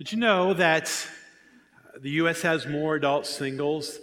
[0.00, 0.90] Did you know that
[2.00, 2.40] the U.S.
[2.40, 3.98] has more adult singles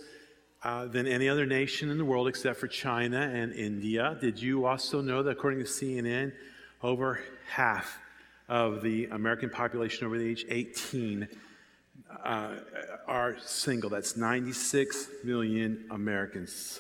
[0.62, 4.16] uh, than any other nation in the world except for China and India?
[4.22, 6.34] Did you also know that according to CNN,
[6.84, 7.98] over half
[8.48, 11.28] of the American population over the age 18
[12.24, 12.56] uh,
[13.08, 13.90] are single?
[13.90, 16.80] That's 96 million Americans.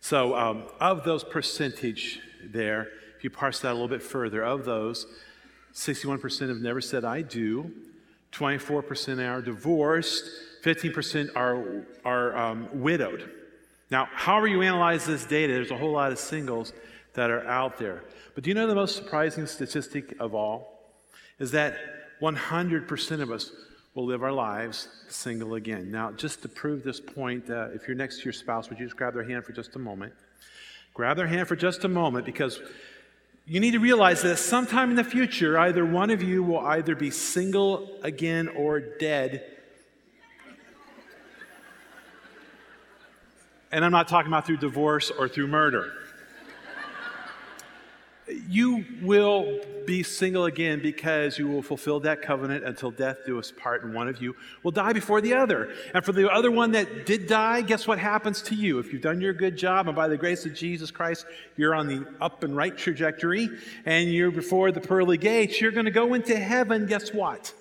[0.00, 4.64] So, um, of those percentage there, if you parse that a little bit further, of
[4.64, 5.04] those,
[5.74, 7.72] 61% have never said I do,
[8.32, 10.30] 24% are divorced,
[10.62, 13.30] 15% are, are um, widowed.
[13.90, 16.72] Now, however you analyze this data, there's a whole lot of singles
[17.14, 18.04] that are out there.
[18.34, 20.92] But do you know the most surprising statistic of all?
[21.38, 21.76] Is that
[22.20, 23.52] 100% of us
[23.94, 25.90] will live our lives single again.
[25.90, 28.84] Now, just to prove this point, uh, if you're next to your spouse, would you
[28.84, 30.12] just grab their hand for just a moment?
[30.92, 32.60] Grab their hand for just a moment because
[33.46, 36.96] you need to realize that sometime in the future, either one of you will either
[36.96, 39.44] be single again or dead.
[43.70, 45.92] And I'm not talking about through divorce or through murder
[48.48, 53.52] you will be single again because you will fulfill that covenant until death do us
[53.52, 55.72] part, and one of you will die before the other.
[55.94, 58.80] And for the other one that did die, guess what happens to you?
[58.80, 61.24] If you've done your good job, and by the grace of Jesus Christ,
[61.56, 63.48] you're on the up and right trajectory,
[63.84, 67.54] and you're before the pearly gates, you're going to go into heaven, guess what?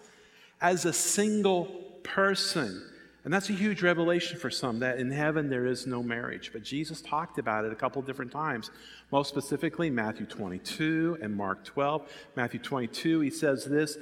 [0.59, 1.66] As a single
[2.02, 2.81] person.
[3.25, 6.51] And that's a huge revelation for some that in heaven there is no marriage.
[6.53, 8.69] But Jesus talked about it a couple different times.
[9.11, 12.07] Most specifically, Matthew 22 and Mark 12.
[12.35, 13.97] Matthew 22, he says this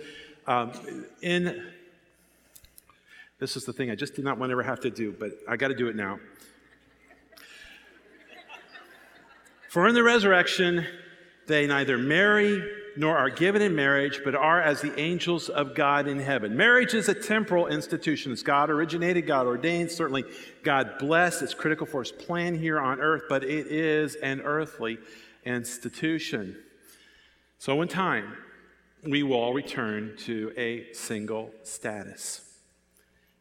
[0.45, 0.73] um,
[1.21, 1.63] in
[3.39, 5.31] this is the thing I just did not want to ever have to do, but
[5.47, 6.19] I got to do it now.
[9.69, 10.85] For in the resurrection,
[11.47, 12.61] they neither marry
[12.95, 16.55] nor are given in marriage, but are as the angels of God in heaven.
[16.55, 18.31] Marriage is a temporal institution.
[18.31, 20.23] It's God originated, God ordained, certainly
[20.63, 21.41] God blessed.
[21.41, 24.97] It's critical for his plan here on earth, but it is an earthly
[25.45, 26.57] institution.
[27.57, 28.37] So, in time,
[29.03, 32.41] we will all return to a single status.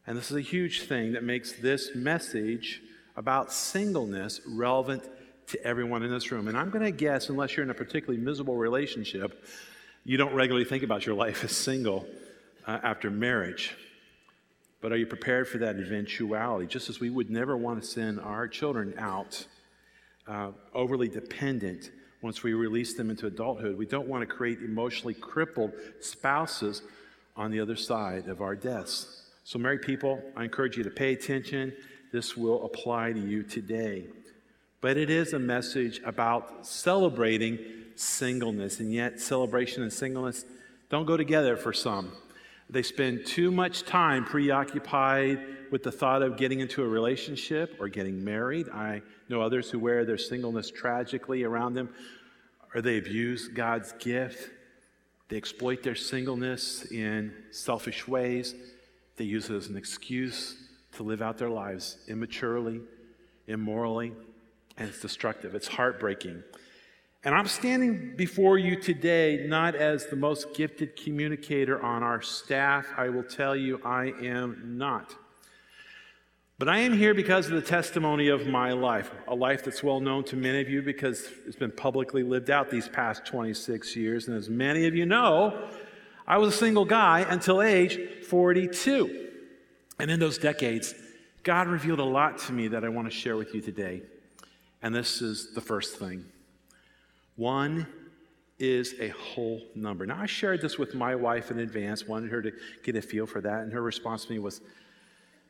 [0.07, 2.83] And this is a huge thing that makes this message
[3.17, 5.05] about singleness relevant
[5.49, 6.49] to everyone in this room.
[6.49, 9.45] And I'm going to guess, unless you're in a particularly miserable relationship,
[10.05, 12.07] you don't regularly think about your life as single
[12.67, 13.75] uh, after marriage.
[14.81, 16.67] But are you prepared for that eventuality?
[16.67, 19.47] Just as we would never want to send our children out
[20.27, 25.15] uh, overly dependent once we release them into adulthood, we don't want to create emotionally
[25.15, 26.83] crippled spouses
[27.37, 29.23] on the other side of our deaths.
[29.45, 31.73] So, married people, I encourage you to pay attention.
[32.13, 34.07] This will apply to you today
[34.83, 37.59] but it is a message about celebrating
[37.95, 38.81] singleness.
[38.81, 40.45] And yet, celebration and singleness
[40.91, 42.13] don't go together for some.
[42.69, 45.41] They spend too much time preoccupied
[45.71, 48.69] with the thought of getting into a relationship or getting married.
[48.71, 51.89] I know others who wear their singleness tragically around them,
[52.75, 54.51] or they abuse God's gift.
[55.29, 58.55] They exploit their singleness in selfish ways.
[59.17, 60.57] They use it as an excuse
[60.97, 62.81] to live out their lives immaturely,
[63.47, 64.13] immorally
[64.77, 65.55] and it's destructive.
[65.55, 66.43] It's heartbreaking.
[67.25, 72.87] And I'm standing before you today not as the most gifted communicator on our staff.
[72.97, 75.15] I will tell you, I am not.
[76.59, 80.01] But I am here because of the testimony of my life, a life that's well
[80.01, 84.29] known to many of you because it's been publicly lived out these past 26 years.
[84.29, 85.69] And as many of you know,
[86.27, 89.29] I was a single guy until age 42.
[89.99, 90.95] And in those decades,
[91.43, 94.03] God revealed a lot to me that I want to share with you today.
[94.83, 96.25] And this is the first thing
[97.37, 97.87] one
[98.59, 100.07] is a whole number.
[100.07, 102.53] Now, I shared this with my wife in advance, wanted her to
[102.85, 104.61] get a feel for that, and her response to me was,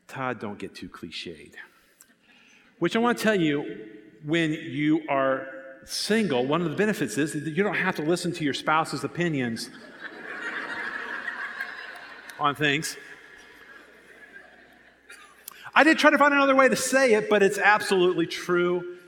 [0.09, 1.55] Todd, don't get too cliched.
[2.79, 3.89] Which I want to tell you,
[4.25, 5.47] when you are
[5.85, 9.05] single, one of the benefits is that you don't have to listen to your spouse's
[9.05, 9.69] opinions
[12.41, 12.97] on things.
[15.75, 18.99] I did try to find another way to say it, but it's absolutely true.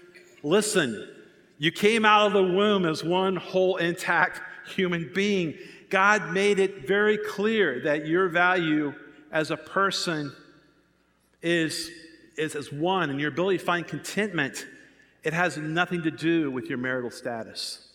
[0.44, 1.08] Listen,
[1.56, 5.54] you came out of the womb as one whole, intact human being.
[5.88, 8.94] God made it very clear that your value
[9.32, 10.32] as a person
[11.40, 11.90] is,
[12.36, 14.66] is as one, and your ability to find contentment,
[15.22, 17.88] it has nothing to do with your marital status.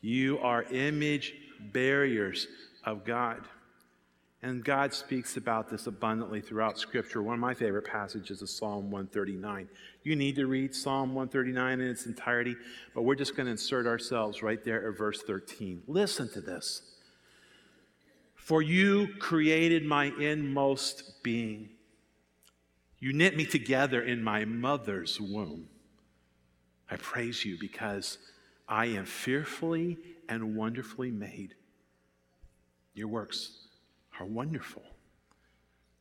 [0.00, 1.34] You are image
[1.72, 2.48] bearers
[2.82, 3.42] of God.
[4.42, 7.22] And God speaks about this abundantly throughout Scripture.
[7.22, 9.68] One of my favorite passages is Psalm 139.
[10.02, 12.56] You need to read Psalm 139 in its entirety,
[12.94, 15.82] but we're just going to insert ourselves right there at verse 13.
[15.86, 16.82] Listen to this
[18.34, 21.68] For you created my inmost being.
[22.98, 25.68] You knit me together in my mother's womb.
[26.90, 28.16] I praise you because
[28.66, 29.98] I am fearfully
[30.30, 31.54] and wonderfully made.
[32.94, 33.68] Your works
[34.20, 34.82] are wonderful.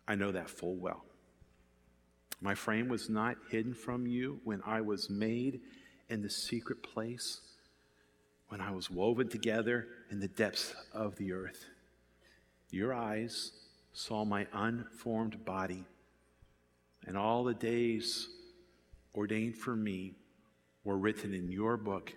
[0.07, 1.05] I know that full well.
[2.41, 5.61] My frame was not hidden from you when I was made
[6.09, 7.41] in the secret place,
[8.49, 11.65] when I was woven together in the depths of the earth.
[12.71, 13.51] Your eyes
[13.93, 15.85] saw my unformed body,
[17.05, 18.29] and all the days
[19.15, 20.13] ordained for me
[20.83, 22.13] were written in your book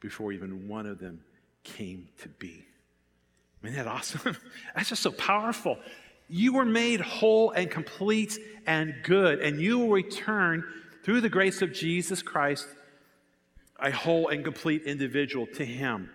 [0.00, 1.22] before even one of them
[1.62, 2.64] came to be.
[3.62, 4.36] Isn't that awesome?
[4.74, 5.78] That's just so powerful.
[6.28, 10.64] You were made whole and complete and good, and you will return
[11.04, 12.66] through the grace of Jesus Christ
[13.80, 16.10] a whole and complete individual to Him.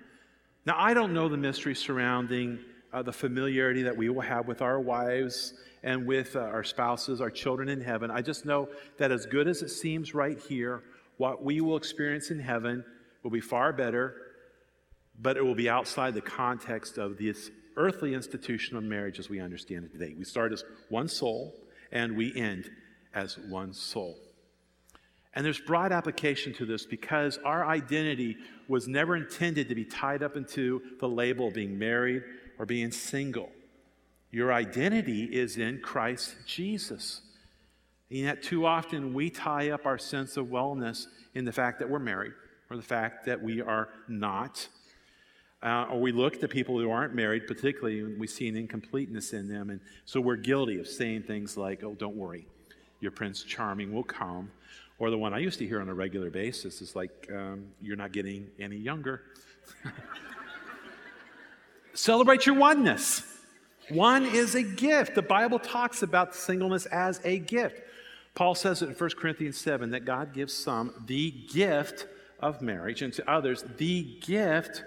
[0.66, 2.60] Now, I don't know the mystery surrounding
[2.94, 5.54] uh, the familiarity that we will have with our wives
[5.84, 8.10] and with uh, our spouses, our children in heaven.
[8.10, 10.82] I just know that as good as it seems right here,
[11.18, 12.84] what we will experience in heaven
[13.22, 14.16] will be far better,
[15.22, 19.40] but it will be outside the context of this earthly institution of marriage as we
[19.40, 20.14] understand it today.
[20.18, 21.56] We start as one soul
[21.92, 22.70] and we end
[23.14, 24.18] as one soul.
[25.34, 28.38] And there's broad application to this because our identity
[28.70, 32.24] was never intended to be tied up into the label of being married
[32.58, 33.50] or being single.
[34.32, 37.22] Your identity is in Christ Jesus.
[38.10, 41.90] And yet, too often, we tie up our sense of wellness in the fact that
[41.90, 42.34] we're married
[42.70, 44.68] or the fact that we are not.
[45.64, 49.34] Uh, or we look at people who aren't married, particularly, and we see an incompleteness
[49.34, 49.70] in them.
[49.70, 52.46] And so we're guilty of saying things like, oh, don't worry,
[53.00, 54.52] your Prince Charming will come.
[55.00, 57.98] Or the one I used to hear on a regular basis is like, um, you're
[57.98, 59.24] not getting any younger.
[61.94, 63.24] Celebrate your oneness.
[63.90, 65.16] One is a gift.
[65.16, 67.82] The Bible talks about singleness as a gift.
[68.34, 72.08] Paul says it in 1 Corinthians 7 that God gives some the gift
[72.40, 74.84] of marriage and to others the gift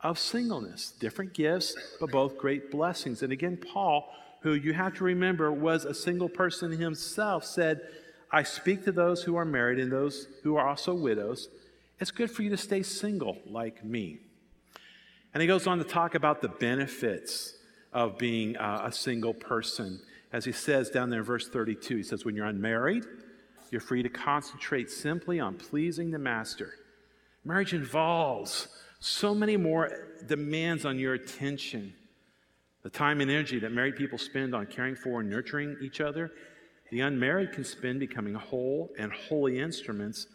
[0.00, 0.92] of singleness.
[0.92, 3.22] Different gifts, but both great blessings.
[3.22, 7.80] And again, Paul, who you have to remember was a single person himself, said,
[8.30, 11.48] I speak to those who are married and those who are also widows.
[11.98, 14.18] It's good for you to stay single like me.
[15.32, 17.54] And he goes on to talk about the benefits
[17.92, 20.00] of being uh, a single person.
[20.32, 23.04] As he says down there in verse 32, he says, When you're unmarried,
[23.70, 26.74] you're free to concentrate simply on pleasing the master.
[27.44, 28.68] Marriage involves
[29.00, 29.90] so many more
[30.26, 31.94] demands on your attention.
[32.82, 36.30] The time and energy that married people spend on caring for and nurturing each other,
[36.90, 40.26] the unmarried can spend becoming whole and holy instruments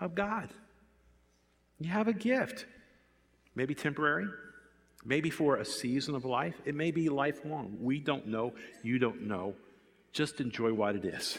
[0.00, 0.48] of God.
[1.80, 2.66] You have a gift,
[3.54, 4.28] maybe temporary,
[5.04, 7.76] maybe for a season of life, it may be lifelong.
[7.80, 9.54] We don't know, you don't know.
[10.12, 11.38] Just enjoy what it is.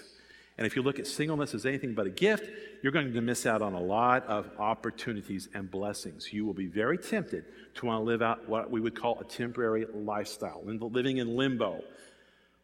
[0.58, 2.50] And if you look at singleness as anything but a gift,
[2.82, 6.34] you're going to miss out on a lot of opportunities and blessings.
[6.34, 7.46] You will be very tempted
[7.76, 11.84] to want to live out what we would call a temporary lifestyle, living in limbo,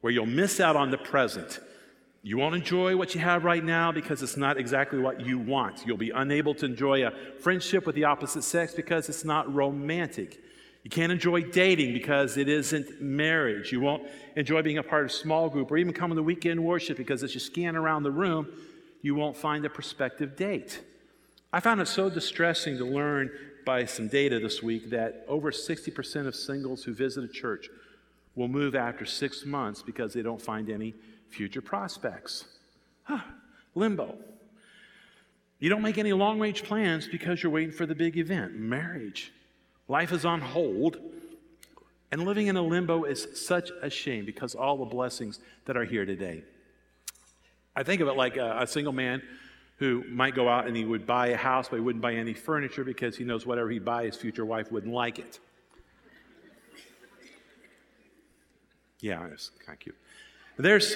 [0.01, 1.59] where you'll miss out on the present.
[2.23, 5.85] You won't enjoy what you have right now because it's not exactly what you want.
[5.85, 7.11] You'll be unable to enjoy a
[7.41, 10.41] friendship with the opposite sex because it's not romantic.
[10.83, 13.71] You can't enjoy dating because it isn't marriage.
[13.71, 14.03] You won't
[14.35, 17.23] enjoy being a part of a small group or even coming to weekend worship because
[17.23, 18.47] as you scan around the room,
[19.01, 20.81] you won't find a prospective date.
[21.53, 23.31] I found it so distressing to learn
[23.65, 27.69] by some data this week that over 60% of singles who visit a church
[28.35, 30.93] will move after six months because they don't find any
[31.29, 32.45] future prospects.
[33.03, 33.21] Huh,
[33.75, 34.17] limbo.
[35.59, 39.31] You don't make any long range plans because you're waiting for the big event, marriage.
[39.87, 40.97] Life is on hold.
[42.11, 45.85] And living in a limbo is such a shame because all the blessings that are
[45.85, 46.43] here today.
[47.75, 49.23] I think of it like a, a, single man
[49.77, 52.35] who might go out and he would buy a house, but he wouldn't buy any
[52.35, 55.39] furniture because he knows whatever he'd buy, his future wife wouldn't like it.
[58.99, 59.97] Yeah, it's kind of cute.
[60.57, 60.95] There's,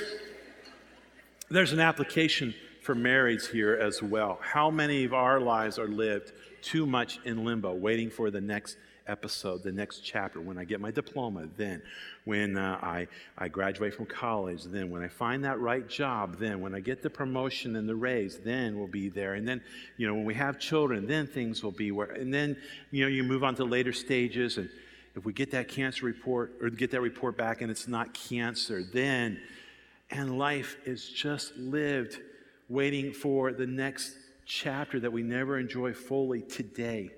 [1.49, 2.53] there's an application
[2.83, 4.39] for marriage here as well.
[4.41, 6.31] How many of our lives are lived
[6.67, 8.75] too much in limbo, waiting for the next
[9.07, 11.81] episode, the next chapter, when I get my diploma, then
[12.25, 13.07] when uh, I,
[13.37, 17.01] I graduate from college, then when I find that right job, then when I get
[17.01, 19.35] the promotion and the raise, then we'll be there.
[19.35, 19.61] And then,
[19.95, 22.57] you know, when we have children, then things will be where, and then,
[22.91, 24.57] you know, you move on to later stages.
[24.57, 24.69] And
[25.15, 28.83] if we get that cancer report or get that report back and it's not cancer,
[28.83, 29.39] then,
[30.11, 32.19] and life is just lived
[32.67, 34.17] waiting for the next
[34.47, 37.11] chapter that we never enjoy fully today.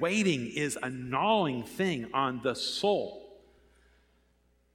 [0.00, 3.22] Waiting is a gnawing thing on the soul.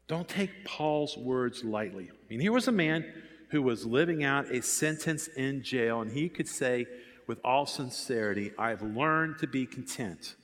[0.08, 2.10] Don't take Paul's words lightly.
[2.12, 3.06] I mean, here was a man
[3.50, 6.86] who was living out a sentence in jail, and he could say
[7.28, 10.36] with all sincerity, I've learned to be content,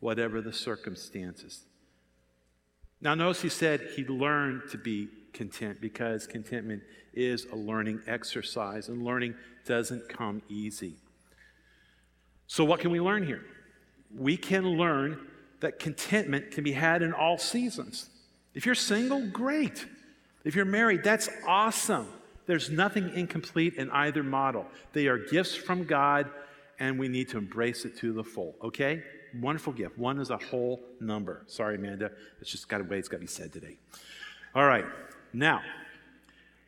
[0.00, 1.64] whatever the circumstances.
[3.00, 6.82] Now, notice he said he learned to be content because contentment
[7.14, 10.94] is a learning exercise, and learning doesn't come easy.
[12.46, 13.44] So, what can we learn here?
[14.16, 15.28] We can learn
[15.60, 18.10] that contentment can be had in all seasons.
[18.54, 19.86] If you're single, great.
[20.44, 22.08] If you're married, that's awesome.
[22.46, 24.66] There's nothing incomplete in either model.
[24.92, 26.28] They are gifts from God,
[26.80, 29.02] and we need to embrace it to the full, okay?
[29.38, 29.96] Wonderful gift.
[29.98, 31.44] One is a whole number.
[31.46, 32.10] Sorry, Amanda.
[32.40, 33.76] It's just got a way it's got to be said today.
[34.54, 34.84] All right.
[35.32, 35.60] Now,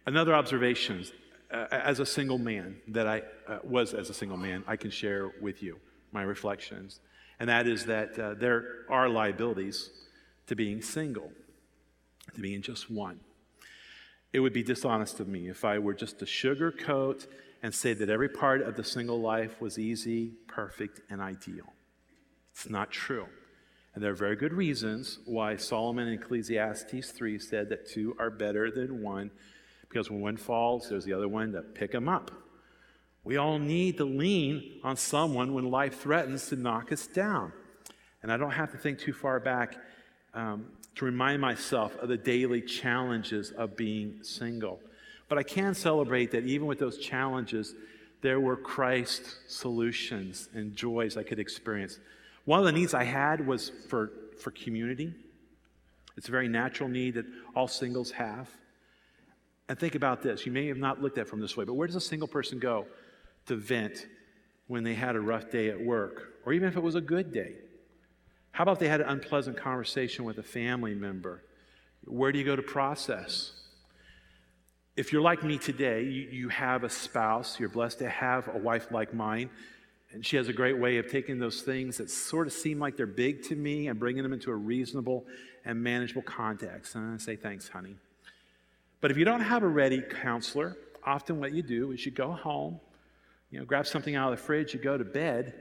[0.07, 1.05] another observation
[1.51, 4.91] uh, as a single man that I uh, was as a single man, I can
[4.91, 5.79] share with you
[6.13, 7.01] my reflections.
[7.39, 9.91] And that is that uh, there are liabilities
[10.47, 11.31] to being single,
[12.35, 13.21] to being just one.
[14.33, 17.27] It would be dishonest of me if I were just to sugarcoat
[17.63, 21.73] and say that every part of the single life was easy, perfect, and ideal.
[22.53, 23.27] It's not true.
[23.95, 28.31] And there are very good reasons why Solomon in Ecclesiastes 3 said that two are
[28.31, 29.31] better than one,
[29.93, 32.31] because when one falls, there's the other one to pick him up.
[33.25, 37.53] We all need to lean on someone when life threatens to knock us down.
[38.23, 39.77] And I don't have to think too far back
[40.33, 44.81] um, to remind myself of the daily challenges of being single.
[45.29, 47.75] But I can celebrate that even with those challenges,
[48.23, 51.99] there were Christ solutions and joys I could experience.
[52.47, 55.13] One of the needs I had was for, for community.
[56.17, 58.49] It's a very natural need that all singles have.
[59.73, 60.45] And think about this.
[60.45, 62.29] You may have not looked at it from this way, but where does a single
[62.29, 62.85] person go
[63.47, 64.07] to vent
[64.67, 67.33] when they had a rough day at work, or even if it was a good
[67.33, 67.55] day?
[68.51, 71.43] How about they had an unpleasant conversation with a family member?
[72.05, 73.53] Where do you go to process?
[74.95, 78.59] If you're like me today, you, you have a spouse, you're blessed to have a
[78.59, 79.49] wife like mine
[80.13, 82.99] and she has a great way of taking those things that sort of seem like
[82.99, 85.25] they're big to me and bringing them into a reasonable
[85.65, 86.95] and manageable context.
[86.95, 87.97] And I say, thanks, honey.
[89.03, 92.31] But if you don't have a ready counselor, often what you do is you go
[92.31, 92.81] home,
[93.51, 95.55] you know, grab something out of the fridge, you go to bed,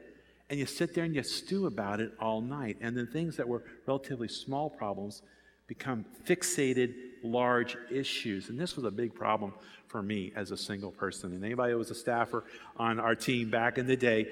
[0.49, 2.77] and you sit there and you stew about it all night.
[2.81, 5.23] And then things that were relatively small problems
[5.65, 6.93] become fixated,
[7.23, 8.49] large issues.
[8.49, 9.53] And this was a big problem
[9.87, 11.33] for me as a single person.
[11.33, 12.43] And anybody who was a staffer
[12.77, 14.27] on our team back in the day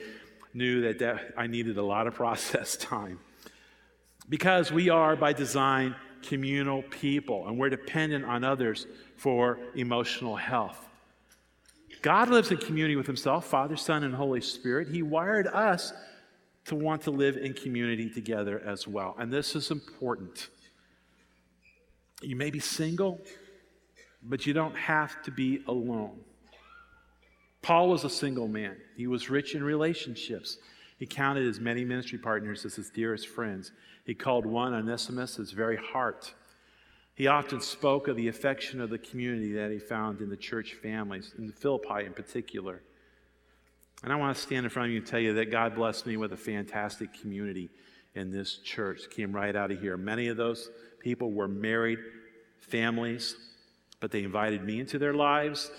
[0.53, 3.19] knew that, that I needed a lot of process time.
[4.29, 10.88] Because we are, by design, communal people, and we're dependent on others for emotional health.
[12.01, 14.88] God lives in community with Himself, Father, Son, and Holy Spirit.
[14.88, 15.91] He wired us
[16.65, 19.15] to want to live in community together as well.
[19.17, 20.49] And this is important.
[22.21, 23.19] You may be single,
[24.23, 26.19] but you don't have to be alone.
[27.61, 28.77] Paul was a single man.
[28.95, 30.57] He was rich in relationships.
[30.97, 33.71] He counted his many ministry partners as his dearest friends.
[34.09, 36.33] He called one Onesimus his very heart.
[37.13, 40.73] He often spoke of the affection of the community that he found in the church
[40.81, 42.81] families, in Philippi in particular.
[44.01, 46.07] And I want to stand in front of you and tell you that God blessed
[46.07, 47.69] me with a fantastic community
[48.15, 49.01] in this church.
[49.11, 49.95] Came right out of here.
[49.95, 51.99] Many of those people were married
[52.57, 53.35] families,
[53.99, 55.69] but they invited me into their lives.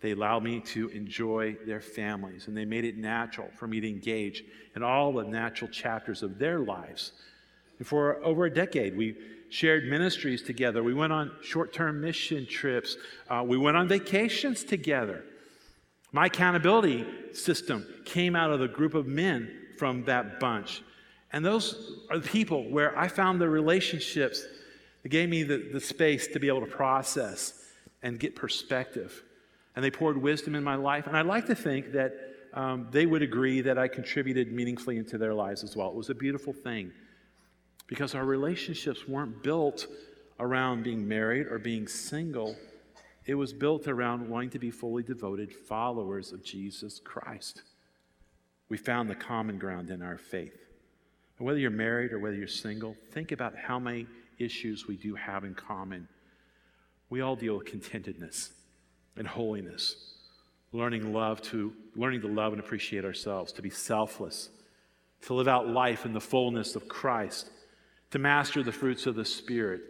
[0.00, 3.88] They allowed me to enjoy their families, and they made it natural for me to
[3.88, 4.44] engage
[4.76, 7.10] in all the natural chapters of their lives.
[7.82, 9.16] And for over a decade, we
[9.48, 10.84] shared ministries together.
[10.84, 12.96] We went on short term mission trips.
[13.28, 15.24] Uh, we went on vacations together.
[16.12, 20.84] My accountability system came out of the group of men from that bunch.
[21.32, 24.44] And those are the people where I found the relationships
[25.02, 27.64] that gave me the, the space to be able to process
[28.04, 29.24] and get perspective.
[29.74, 31.08] And they poured wisdom in my life.
[31.08, 32.14] And I like to think that
[32.54, 35.88] um, they would agree that I contributed meaningfully into their lives as well.
[35.88, 36.92] It was a beautiful thing
[37.86, 39.86] because our relationships weren't built
[40.40, 42.56] around being married or being single.
[43.26, 47.62] It was built around wanting to be fully devoted followers of Jesus Christ.
[48.68, 50.56] We found the common ground in our faith.
[51.38, 54.06] And whether you're married or whether you're single, think about how many
[54.38, 56.08] issues we do have in common.
[57.10, 58.50] We all deal with contentedness
[59.16, 59.96] and holiness,
[60.72, 64.48] learning love to learning to love and appreciate ourselves, to be selfless,
[65.22, 67.50] to live out life in the fullness of Christ,
[68.12, 69.80] to master the fruits of the Spirit.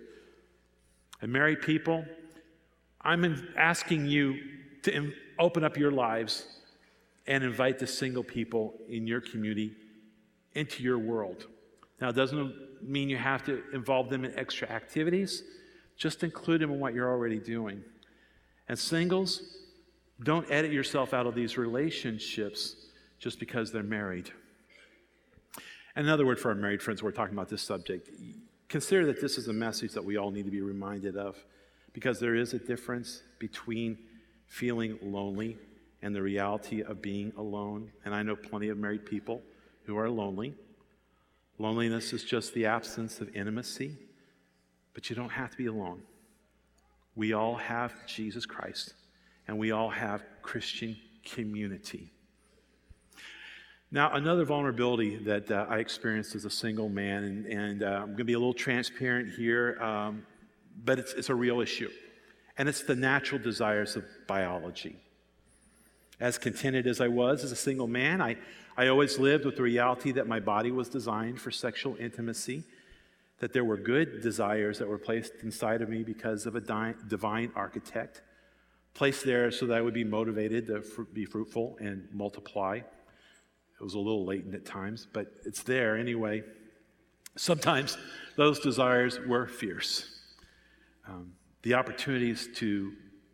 [1.21, 2.05] And married people,
[3.01, 4.39] I'm asking you
[4.85, 6.47] to open up your lives
[7.27, 9.73] and invite the single people in your community
[10.55, 11.47] into your world.
[12.01, 15.43] Now, it doesn't mean you have to involve them in extra activities.
[15.97, 17.83] Just include them in what you're already doing.
[18.69, 19.43] And singles,
[20.23, 22.77] don't edit yourself out of these relationships
[23.19, 24.31] just because they're married.
[25.95, 28.09] Another word for our married friends, we're talking about this subject.
[28.69, 31.37] Consider that this is a message that we all need to be reminded of
[31.93, 33.99] because there is a difference between
[34.47, 35.59] feeling lonely
[36.01, 37.93] and the reality of being alone.
[38.07, 39.43] And I know plenty of married people
[39.85, 40.55] who are lonely.
[41.59, 43.99] Loneliness is just the absence of intimacy,
[44.95, 46.03] but you don't have to be alone.
[47.15, 48.95] We all have Jesus Christ,
[49.47, 52.11] and we all have Christian community.
[53.95, 58.07] Now, another vulnerability that uh, I experienced as a single man, and, and uh, I'm
[58.07, 60.25] going to be a little transparent here, um,
[60.83, 61.91] but it's, it's a real issue.
[62.57, 64.97] And it's the natural desires of biology.
[66.21, 68.39] As contented as I was as a single man, I,
[68.79, 72.65] I always lived with the reality that my body was designed for sexual intimacy,
[73.41, 76.95] that there were good desires that were placed inside of me because of a di-
[77.09, 78.23] divine architect,
[78.95, 82.81] placed there so that I would be motivated to fr- be fruitful and multiply.
[83.83, 86.45] It was a little latent at times, but it's there anyway.
[87.35, 87.99] Sometimes
[88.37, 90.21] those desires were fierce.
[91.09, 92.93] Um, the opportunities to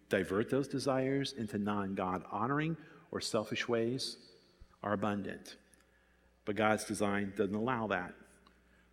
[0.08, 2.78] divert those desires into non God honoring
[3.10, 4.16] or selfish ways
[4.82, 5.56] are abundant.
[6.46, 8.14] But God's design doesn't allow that.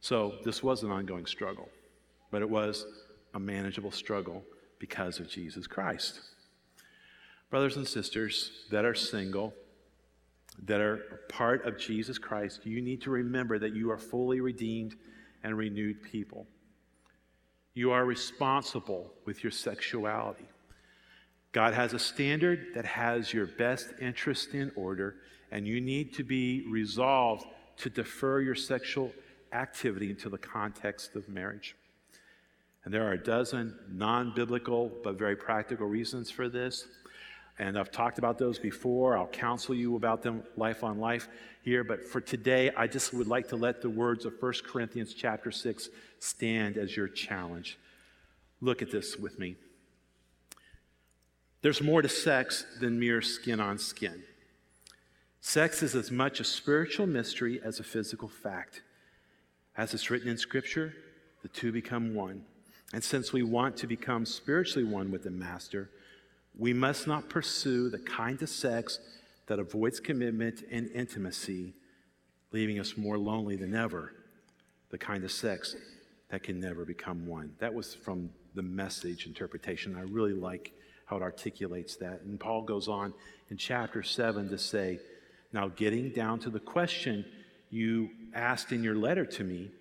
[0.02, 1.70] So this was an ongoing struggle,
[2.32, 2.86] but it was
[3.34, 4.44] a manageable struggle
[4.78, 6.20] because of Jesus Christ.
[7.50, 9.54] Brothers and sisters that are single,
[10.64, 14.96] that are part of Jesus Christ, you need to remember that you are fully redeemed
[15.44, 16.48] and renewed people.
[17.74, 20.46] You are responsible with your sexuality.
[21.52, 25.16] God has a standard that has your best interest in order,
[25.52, 27.46] and you need to be resolved
[27.78, 29.12] to defer your sexual
[29.54, 31.76] activity into the context of marriage.
[32.84, 36.86] And there are a dozen non biblical but very practical reasons for this.
[37.58, 39.18] And I've talked about those before.
[39.18, 41.30] I'll counsel you about them life on life
[41.62, 41.84] here.
[41.84, 45.52] But for today, I just would like to let the words of 1 Corinthians chapter
[45.52, 45.90] 6
[46.20, 47.78] stand as your challenge.
[48.60, 49.56] Look at this with me.
[51.62, 54.24] There's more to sex than mere skin on skin.
[55.42, 58.82] Sex is as much a spiritual mystery as a physical fact.
[59.78, 60.94] As it's written in Scripture,
[61.42, 62.44] the two become one.
[62.94, 65.90] And since we want to become spiritually one with the Master,
[66.58, 69.00] we must not pursue the kind of sex
[69.48, 71.74] that avoids commitment and intimacy,
[72.52, 74.14] leaving us more lonely than ever.
[74.90, 75.76] The kind of sex
[76.30, 77.54] that can never become one.
[77.60, 79.96] That was from the message interpretation.
[79.96, 80.72] I really like
[81.06, 82.22] how it articulates that.
[82.22, 83.14] And Paul goes on
[83.50, 85.00] in chapter 7 to say,
[85.52, 87.26] Now, getting down to the question
[87.70, 89.72] you asked in your letter to me,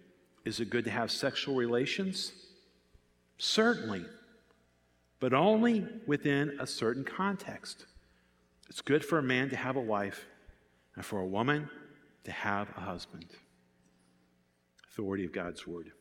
[0.44, 2.32] is it good to have sexual relations?
[3.38, 4.04] Certainly
[5.24, 7.87] but only within a certain context.
[8.68, 10.26] It's good for a man to have a wife
[10.96, 11.70] and for a woman
[12.24, 13.24] to have a husband.
[14.90, 15.92] Authority of God's word.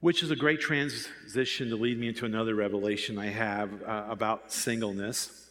[0.00, 4.50] Which is a great transition to lead me into another revelation I have uh, about
[4.50, 5.48] singleness.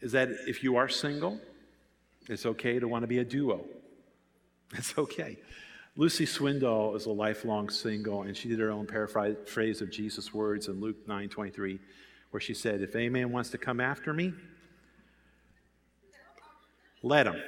[0.00, 1.38] Is that if you are single,
[2.30, 3.66] it's okay to want to be a duo.
[4.72, 5.36] It's okay.
[5.96, 10.66] Luci Swindoll is a lifelong single, and she did her own paraphrase of Jesus' words
[10.66, 11.78] in Luke 9 23,
[12.32, 14.34] where she said, If any man wants to come after me,
[17.02, 17.40] let him.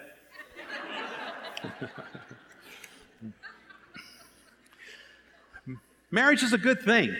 [6.12, 7.16] Marriage is a good thing.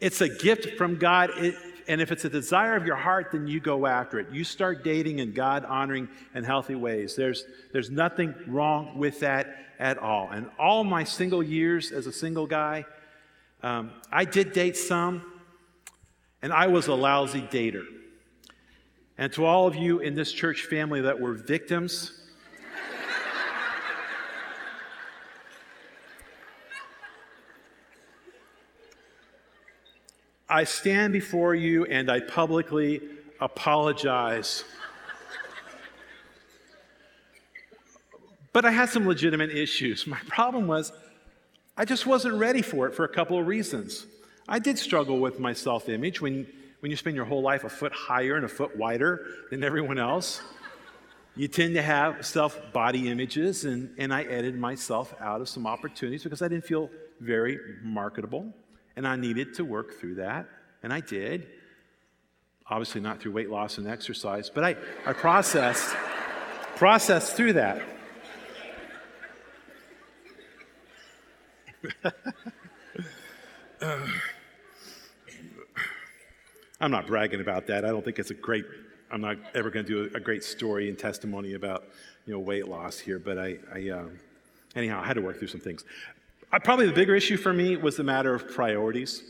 [0.00, 1.30] It's a gift from God.
[1.36, 1.56] It,
[1.88, 4.30] and if it's a desire of your heart, then you go after it.
[4.30, 7.16] You start dating in God honoring and healthy ways.
[7.16, 10.30] There's, there's nothing wrong with that at all.
[10.30, 12.84] And all my single years as a single guy,
[13.62, 15.22] um, I did date some,
[16.42, 17.84] and I was a lousy dater.
[19.16, 22.20] And to all of you in this church family that were victims,
[30.48, 33.00] I stand before you and I publicly
[33.40, 34.64] apologize
[38.54, 40.06] But I had some legitimate issues.
[40.06, 40.92] My problem was
[41.76, 44.06] I just wasn't ready for it for a couple of reasons.
[44.48, 46.46] I did struggle with my self image when,
[46.78, 49.98] when you spend your whole life a foot higher and a foot wider than everyone
[49.98, 50.40] else.
[51.34, 55.66] You tend to have self body images, and, and I edited myself out of some
[55.66, 58.54] opportunities because I didn't feel very marketable,
[58.96, 60.46] and I needed to work through that,
[60.82, 61.48] and I did.
[62.66, 64.76] Obviously, not through weight loss and exercise, but I,
[65.06, 65.94] I processed,
[66.76, 67.82] processed through that.
[76.80, 77.84] I'm not bragging about that.
[77.84, 78.64] I don't think it's a great,
[79.10, 81.84] I'm not ever going to do a, a, great story and testimony about,
[82.26, 84.18] you know, weight loss here, but I, I um,
[84.74, 85.84] anyhow, I had to work through some things.
[86.54, 89.24] I, probably the bigger issue for me was the matter of priorities.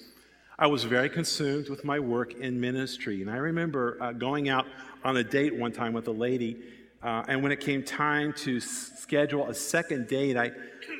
[0.58, 3.22] I was very consumed with my work in ministry.
[3.22, 4.66] And I remember uh, going out
[5.04, 6.62] on a date one time with a lady,
[7.02, 10.50] uh, and when it came time to schedule a second date, I,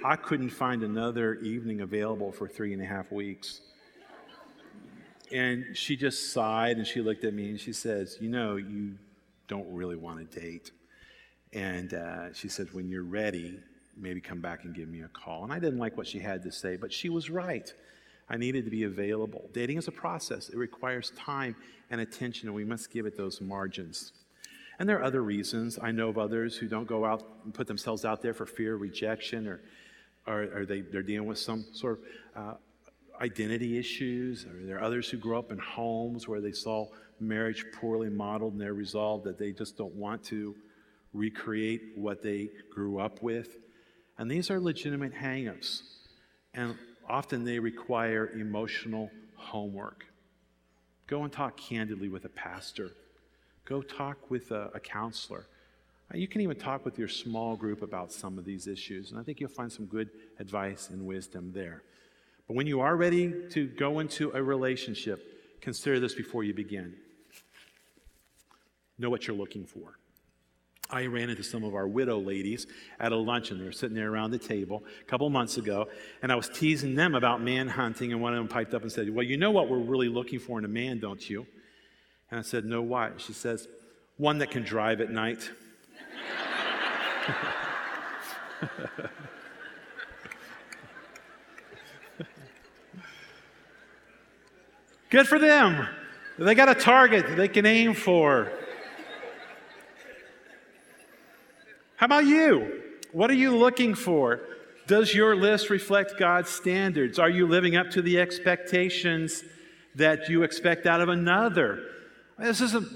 [0.02, 3.60] I couldn't find another evening available for three and a half weeks.
[5.30, 8.94] And she just sighed and she looked at me and she says, You know, you
[9.46, 10.70] don't really want to date.
[11.52, 13.60] And uh, she said, When you're ready,
[13.96, 15.44] maybe come back and give me a call.
[15.44, 17.72] And I didn't like what she had to say, but she was right.
[18.28, 19.50] I needed to be available.
[19.52, 21.56] Dating is a process, it requires time
[21.90, 24.12] and attention, and we must give it those margins.
[24.78, 25.78] And there are other reasons.
[25.80, 28.74] I know of others who don't go out and put themselves out there for fear
[28.74, 29.60] of rejection or,
[30.26, 32.00] or, or they, they're dealing with some sort
[32.34, 32.54] of uh,
[33.20, 34.46] identity issues.
[34.46, 36.88] Or there are others who grew up in homes where they saw
[37.20, 40.56] marriage poorly modeled and they're resolved that they just don't want to
[41.12, 43.58] recreate what they grew up with.
[44.18, 45.82] And these are legitimate hangups.
[46.52, 46.76] And
[47.08, 50.06] often they require emotional homework.
[51.06, 52.92] Go and talk candidly with a pastor.
[53.64, 55.46] Go talk with a, a, counselor.
[56.12, 59.18] Uh, you can even talk with your small group about some of these issues, and
[59.18, 61.82] I think you'll find some good advice and wisdom there.
[62.46, 66.94] But when you are ready to go into a relationship, consider this before you begin.
[68.98, 69.98] Know what you're looking for.
[70.90, 72.66] I ran into some of our widow ladies
[73.00, 73.58] at a luncheon.
[73.58, 75.88] They were sitting there around the table a couple months ago,
[76.22, 78.92] and I was teasing them about man hunting, and one of them piped up and
[78.92, 81.46] said, Well, you know what we're really looking for in a man, don't you?
[82.30, 83.12] And I said, No, why?
[83.16, 83.66] She says,
[84.18, 85.50] One that can drive at night.
[95.10, 95.86] Good for them.
[96.38, 98.50] They got a target they can aim for.
[102.04, 102.82] How about you?
[103.12, 104.42] What are you looking for?
[104.86, 107.18] Does your list reflect God's standards?
[107.18, 109.42] Are you living up to the expectations
[109.94, 111.82] that you expect out of another?
[112.38, 112.86] This isn't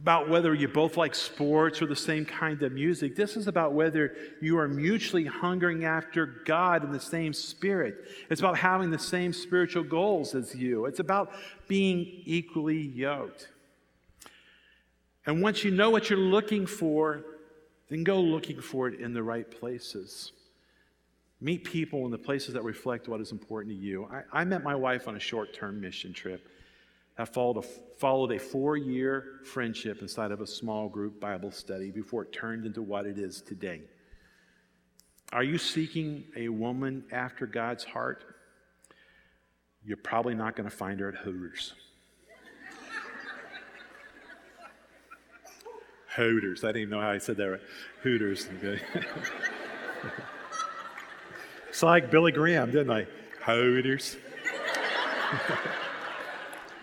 [0.00, 3.16] about whether you both like sports or the same kind of music.
[3.16, 7.96] This is about whether you are mutually hungering after God in the same spirit.
[8.30, 10.86] It's about having the same spiritual goals as you.
[10.86, 11.32] It's about
[11.68, 13.50] being equally yoked.
[15.26, 17.26] And once you know what you're looking for,
[17.88, 20.32] then go looking for it in the right places.
[21.40, 24.08] Meet people in the places that reflect what is important to you.
[24.10, 26.48] I, I met my wife on a short term mission trip
[27.18, 31.90] I followed a, followed a four year friendship inside of a small group Bible study
[31.90, 33.82] before it turned into what it is today.
[35.32, 38.24] Are you seeking a woman after God's heart?
[39.84, 41.74] You're probably not going to find her at Hooters.
[46.18, 46.64] Hooters.
[46.64, 47.60] I didn't even know how I said that right.
[48.02, 48.48] Hooters.
[48.58, 48.80] Okay.
[51.68, 53.06] it's like Billy Graham, didn't I?
[53.44, 54.16] Hooters.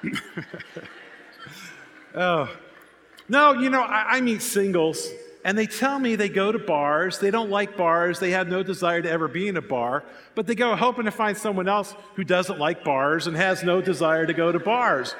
[2.15, 2.49] oh.
[3.29, 5.09] No, you know, I, I meet singles
[5.45, 7.19] and they tell me they go to bars.
[7.19, 8.19] They don't like bars.
[8.19, 11.11] They have no desire to ever be in a bar, but they go hoping to
[11.11, 15.15] find someone else who doesn't like bars and has no desire to go to bars.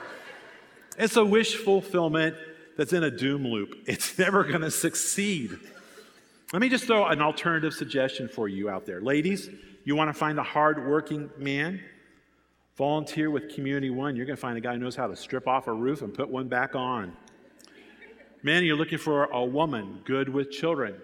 [0.97, 2.35] It's a wish fulfillment
[2.77, 3.75] that's in a doom loop.
[3.87, 5.57] It's never going to succeed.
[6.53, 9.01] Let me just throw an alternative suggestion for you out there.
[9.01, 9.49] Ladies,
[9.83, 11.81] you want to find a hardworking man?
[12.77, 14.15] Volunteer with Community One.
[14.15, 16.13] You're going to find a guy who knows how to strip off a roof and
[16.13, 17.15] put one back on.
[18.43, 20.95] Man, you're looking for a woman good with children.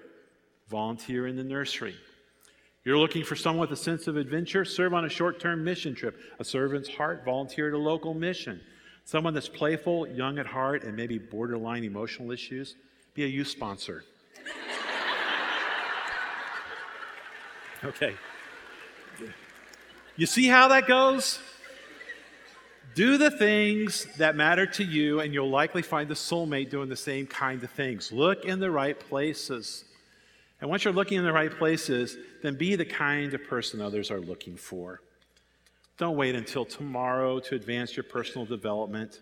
[0.69, 1.95] Volunteer in the nursery.
[2.83, 4.65] You're looking for someone with a sense of adventure?
[4.65, 6.19] Serve on a short term mission trip.
[6.39, 8.61] A servant's heart, volunteer at a local mission.
[9.05, 12.75] Someone that's playful, young at heart, and maybe borderline emotional issues,
[13.13, 14.03] be a youth sponsor.
[17.83, 18.13] okay.
[20.15, 21.39] You see how that goes?
[22.93, 26.95] Do the things that matter to you, and you'll likely find the soulmate doing the
[26.95, 28.11] same kind of things.
[28.11, 29.85] Look in the right places.
[30.59, 34.11] And once you're looking in the right places, then be the kind of person others
[34.11, 35.01] are looking for.
[36.01, 39.19] Don't wait until tomorrow to advance your personal development.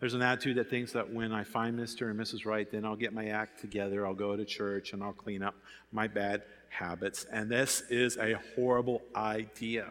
[0.00, 2.10] There's an attitude that thinks that when I find Mr.
[2.10, 2.44] and Mrs.
[2.44, 5.54] Right, then I'll get my act together, I'll go to church, and I'll clean up
[5.92, 7.26] my bad habits.
[7.30, 9.88] And this is a horrible idea.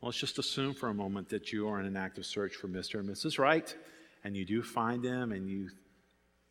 [0.00, 2.98] Let's just assume for a moment that you are in an active search for Mr.
[3.00, 3.38] and Mrs.
[3.38, 3.76] Right,
[4.24, 5.68] and you do find them, and you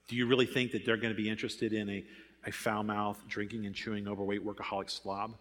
[0.07, 2.05] do you really think that they're going to be interested in a,
[2.45, 5.33] a foul mouthed, drinking and chewing, overweight workaholic slob?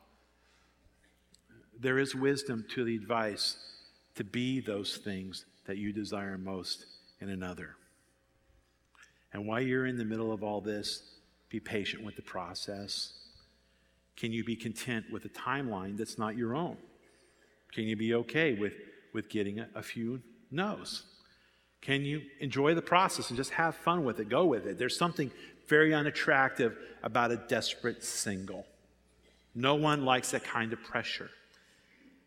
[1.80, 3.56] There is wisdom to the advice
[4.14, 6.84] to be those things that you desire most
[7.20, 7.76] in another.
[9.32, 11.02] And while you're in the middle of all this,
[11.48, 13.12] be patient with the process.
[14.16, 16.76] Can you be content with a timeline that's not your own?
[17.72, 18.74] Can you be okay with,
[19.14, 21.04] with getting a, a few no's?
[21.80, 24.28] Can you enjoy the process and just have fun with it?
[24.28, 24.78] Go with it.
[24.78, 25.30] There's something
[25.66, 28.66] very unattractive about a desperate single.
[29.54, 31.30] No one likes that kind of pressure.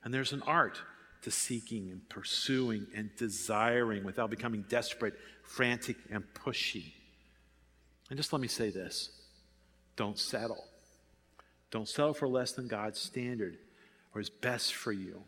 [0.04, 0.82] And there's an art
[1.24, 5.14] to seeking and pursuing and desiring without becoming desperate,
[5.44, 6.94] frantic, and pushy.
[8.10, 9.10] And just let me say this
[9.96, 10.66] don't settle.
[11.72, 13.58] Don't settle for less than God's standard
[14.14, 15.24] or is best for you.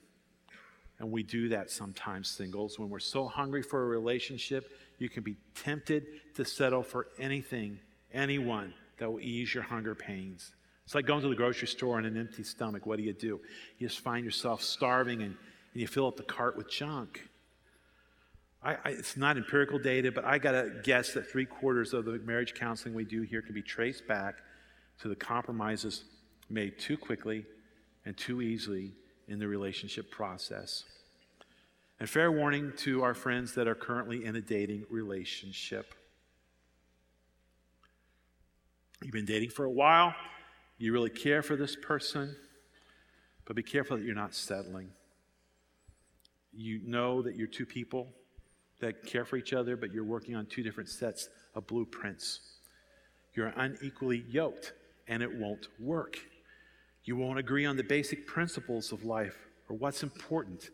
[1.00, 2.80] And we do that sometimes, singles.
[2.80, 7.80] When we're so hungry for a relationship, you can be tempted to settle for anything,
[8.14, 10.55] anyone that will ease your hunger pains.
[10.86, 12.86] It's like going to the grocery store on an empty stomach.
[12.86, 13.40] What do you do?
[13.80, 15.32] You just find yourself starving and,
[15.74, 17.28] and you fill up the cart with junk.
[18.62, 22.06] I, I, it's not empirical data, but I got to guess that three quarters of
[22.06, 24.36] the marriage counseling we do here can be traced back
[25.02, 26.04] to the compromises
[26.50, 27.46] made too quickly
[28.06, 28.94] and too easily
[29.28, 30.84] in the relationship process.
[32.00, 35.96] And fair warning to our friends that are currently in a dating relationship.
[39.02, 40.14] You've been dating for a while,
[40.78, 42.36] you really care for this person,
[43.46, 44.90] but be careful that you're not settling.
[46.54, 48.08] You know that you're two people
[48.82, 52.40] that care for each other, but you're working on two different sets of blueprints.
[53.34, 54.74] You're unequally yoked,
[55.08, 56.18] and it won't work.
[57.04, 59.38] You won't agree on the basic principles of life
[59.70, 60.70] or what's important,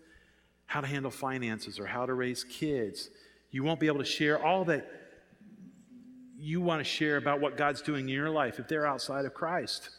[0.66, 3.10] how to handle finances or how to raise kids.
[3.52, 5.01] You won't be able to share all that
[6.42, 9.34] you want to share about what God's doing in your life if they're outside of
[9.34, 9.90] Christ.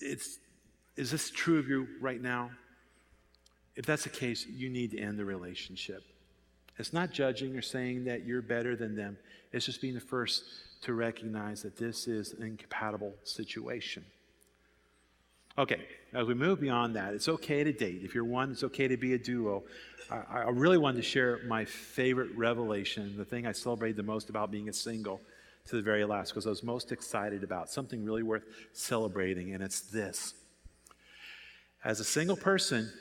[0.00, 0.38] It's,
[0.96, 2.50] is this true of you right now?
[3.76, 6.02] If that's the case, you need to end the relationship.
[6.78, 9.16] It's not judging or saying that you're better than them,
[9.52, 10.44] it's just being the first
[10.82, 14.04] to recognize that this is an incompatible situation.
[15.58, 18.02] Okay, as we move beyond that, it's okay to date.
[18.02, 19.64] If you're one, it's okay to be a duo.
[20.10, 24.28] I, I really wanted to share my favorite revelation, the thing I celebrated the most
[24.28, 25.20] about being a single
[25.68, 29.62] to the very last, because I was most excited about something really worth celebrating, and
[29.62, 30.34] it's this.
[31.84, 32.92] As a single person,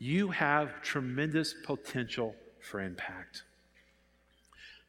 [0.00, 3.44] you have tremendous potential for impact.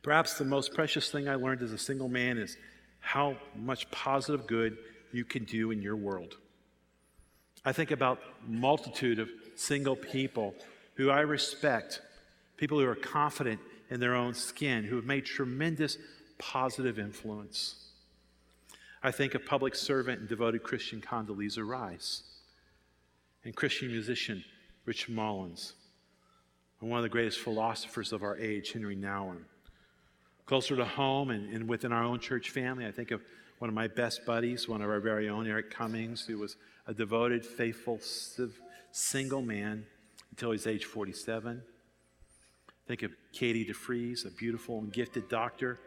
[0.01, 2.57] Perhaps the most precious thing I learned as a single man is
[2.99, 4.77] how much positive good
[5.11, 6.37] you can do in your world.
[7.65, 10.53] I think about multitude of single people
[10.93, 11.99] who I respect,
[12.57, 15.97] people who are confident in their own skin, who have made tremendous
[16.37, 17.75] positive influence.
[19.01, 22.23] I think of public servant and devoted Christian Condoleezza Rice,
[23.43, 24.43] and Christian musician
[24.85, 25.73] Rich Mullins,
[26.81, 29.43] and one of the greatest philosophers of our age, Henri Nouwen.
[30.45, 33.21] Closer to home and, and within our own church family, I think of
[33.65, 36.93] one of my best buddies, one of our very own, Eric Cummings, who was a
[36.93, 37.99] devoted, faithful,
[38.91, 39.83] single man
[40.29, 41.63] until he's age 47.
[42.87, 45.79] Think of Katie DeFries, a beautiful and gifted doctor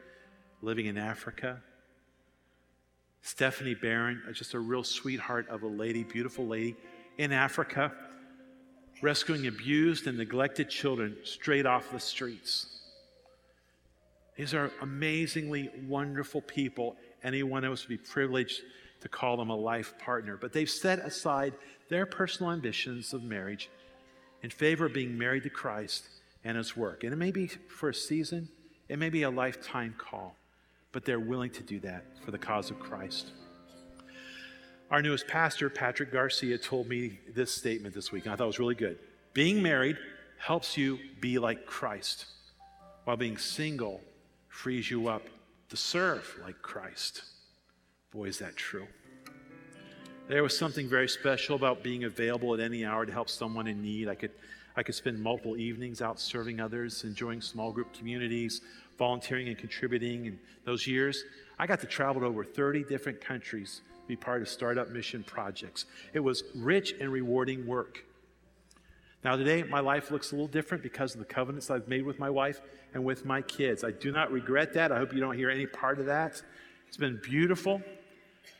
[0.61, 1.63] living in Africa.
[3.23, 6.75] Stephanie Barron, uh, just a real sweetheart of a lady, beautiful lady
[7.19, 7.93] in Africa,
[9.03, 12.81] rescuing abused and neglected children straight off the streets.
[14.37, 16.97] These are amazingly wonderful people.
[17.23, 18.63] Anyone else would be privileged
[19.01, 21.55] to call them a life partner, but they've set aside
[21.89, 23.71] their personal ambitions of marriage
[24.43, 26.09] in favor of being married to Christ
[26.45, 27.05] and His work.
[27.05, 28.49] And it may be for a season,
[28.89, 30.37] it may be a lifetime call,
[30.93, 33.33] but they're willing to do that for the cause of Christ.
[34.91, 38.47] Our newest pastor, Patrick Garcia, told me this statement this week, and I thought it
[38.47, 38.99] was really good.
[39.35, 39.99] Being married
[40.39, 42.25] helps you be like Christ,
[43.05, 44.01] while being single
[44.49, 45.23] frees you up
[45.69, 47.23] to serve like Christ.
[48.11, 48.87] Boy, is that true.
[50.29, 53.83] There was something very special about being available at any hour to help someone in
[53.83, 54.09] need.
[54.09, 54.31] I could,
[54.77, 58.61] I could spend multiple evenings out serving others, enjoying small group communities,
[58.99, 60.27] volunteering and contributing.
[60.27, 61.25] In those years,
[61.59, 65.87] I got to travel to over 30 different countries, be part of startup mission projects.
[66.13, 68.05] It was rich and rewarding work.
[69.25, 72.19] Now, today, my life looks a little different because of the covenants I've made with
[72.19, 72.61] my wife
[72.95, 73.85] and with my kids.
[73.85, 74.93] I do not regret that.
[74.93, 76.43] I hope you don't hear any part of that.
[76.87, 77.83] It's been beautiful.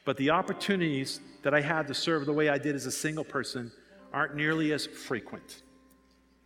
[0.05, 3.25] But the opportunities that I had to serve the way I did as a single
[3.25, 3.71] person
[4.13, 5.63] aren't nearly as frequent.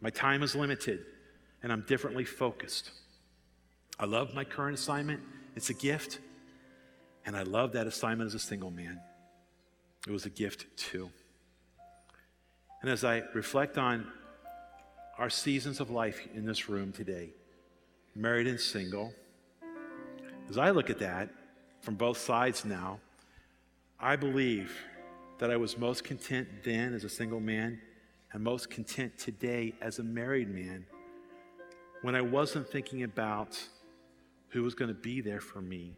[0.01, 1.05] My time is limited,
[1.63, 2.91] and I'm differently focused.
[3.99, 5.21] I love my current assignment,
[5.55, 6.19] it's a gift,
[7.25, 9.01] and I love that assignment as a single man.
[10.07, 11.11] It was a gift too.
[12.81, 14.09] And as I reflect on
[15.19, 17.31] our seasons of life in this room today,
[18.15, 19.13] married and single,
[20.49, 21.31] as I look at that
[21.81, 23.01] from both sides now,
[23.99, 24.73] I believe
[25.39, 27.81] that I was most content then as a single man
[28.33, 30.85] and most content today as a married man
[32.03, 33.59] when I wasn't thinking about
[34.49, 35.97] who was going to be there for me,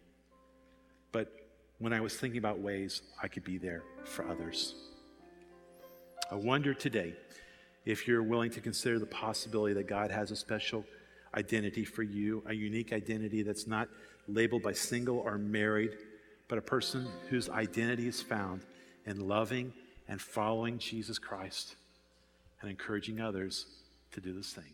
[1.13, 1.33] but
[1.79, 4.75] when I was thinking about ways I could be there for others.
[6.31, 7.15] I wonder today
[7.85, 10.85] if you're willing to consider the possibility that God has a special
[11.35, 13.89] identity for you, a unique identity that's not
[14.29, 15.97] labeled by single or married,
[16.49, 18.63] but a person whose identity is found
[19.07, 19.73] in loving
[20.09, 21.77] and following Jesus Christ
[22.61, 23.67] and encouraging others
[24.13, 24.65] to do the same.